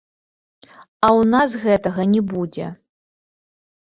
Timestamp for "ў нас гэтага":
1.07-2.01